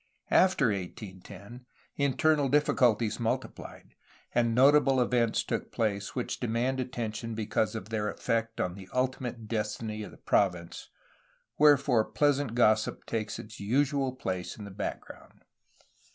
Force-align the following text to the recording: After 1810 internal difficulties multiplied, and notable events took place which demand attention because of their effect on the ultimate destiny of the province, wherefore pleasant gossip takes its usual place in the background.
After 0.31 0.69
1810 0.69 1.67
internal 1.95 2.49
difficulties 2.49 3.19
multiplied, 3.19 3.93
and 4.33 4.55
notable 4.55 4.99
events 4.99 5.43
took 5.43 5.71
place 5.71 6.15
which 6.15 6.39
demand 6.39 6.79
attention 6.79 7.35
because 7.35 7.75
of 7.75 7.89
their 7.89 8.09
effect 8.09 8.59
on 8.59 8.73
the 8.73 8.89
ultimate 8.95 9.47
destiny 9.47 10.01
of 10.01 10.09
the 10.09 10.17
province, 10.17 10.89
wherefore 11.59 12.03
pleasant 12.03 12.55
gossip 12.55 13.05
takes 13.05 13.37
its 13.37 13.59
usual 13.59 14.11
place 14.13 14.57
in 14.57 14.65
the 14.65 14.71
background. 14.71 15.43